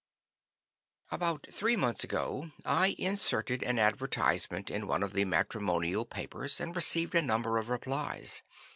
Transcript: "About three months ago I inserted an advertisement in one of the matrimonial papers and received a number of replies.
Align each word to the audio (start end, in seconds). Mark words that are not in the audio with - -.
"About 1.11 1.45
three 1.51 1.75
months 1.75 2.03
ago 2.03 2.49
I 2.65 2.95
inserted 2.97 3.61
an 3.61 3.77
advertisement 3.77 4.71
in 4.71 4.87
one 4.87 5.03
of 5.03 5.13
the 5.13 5.25
matrimonial 5.25 6.05
papers 6.05 6.59
and 6.59 6.75
received 6.75 7.13
a 7.13 7.21
number 7.21 7.59
of 7.59 7.69
replies. 7.69 8.41